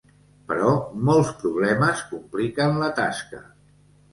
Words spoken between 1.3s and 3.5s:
problemes compliquen la tasca.